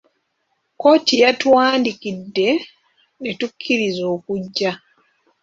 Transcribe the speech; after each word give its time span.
Kkooti 0.73 1.13
yatuwandiikidde 1.23 2.49
ne 3.21 3.31
tukkiriza 3.39 4.03
okujja. 4.15 4.71